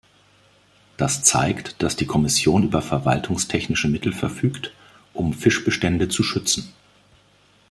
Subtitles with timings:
[0.97, 4.73] Das zeigt, dass die Kommission über verwaltungstechnische Mittel verfügt,
[5.13, 6.73] um Fischbestände zu schützen.